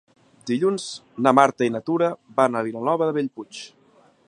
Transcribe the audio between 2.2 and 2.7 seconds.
van a